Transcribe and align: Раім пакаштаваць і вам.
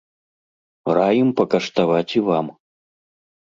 Раім 0.99 1.29
пакаштаваць 1.41 2.09
і 2.23 2.25
вам. 2.33 2.47